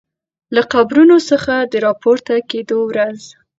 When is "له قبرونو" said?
0.55-1.17